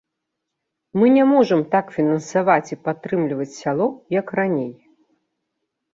Мы 0.99 1.09
не 1.17 1.25
можам 1.33 1.61
так 1.75 1.93
фінансаваць 1.99 2.65
і 2.73 2.79
падтрымліваць 2.89 3.53
сяло, 3.61 3.87
як 4.19 4.27
раней. 4.41 4.71